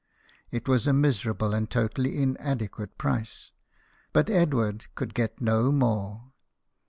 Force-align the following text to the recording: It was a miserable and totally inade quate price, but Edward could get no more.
It 0.49 0.67
was 0.67 0.87
a 0.87 0.93
miserable 0.93 1.53
and 1.53 1.69
totally 1.69 2.15
inade 2.17 2.71
quate 2.71 2.97
price, 2.97 3.51
but 4.13 4.31
Edward 4.31 4.85
could 4.95 5.13
get 5.13 5.39
no 5.39 5.71
more. 5.71 6.33